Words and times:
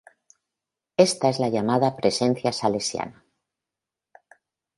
Ésta 0.97 1.29
es 1.29 1.39
la 1.39 1.49
llamada 1.49 1.95
"Presencia 1.95 2.51
Salesiana". 2.51 3.23